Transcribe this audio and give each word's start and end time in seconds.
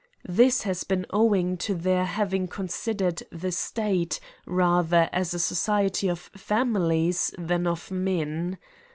This 0.27 0.63
has 0.63 0.83
been 0.83 1.05
owing 1.11 1.57
to 1.57 1.75
their 1.75 2.05
having 2.05 2.47
considered 2.47 3.21
the 3.31 3.51
state 3.51 4.19
rather 4.47 5.07
as 5.13 5.35
a 5.35 5.39
society 5.39 6.07
ofya?nilies 6.07 7.35
than 7.37 7.65
o^men. 7.65 8.57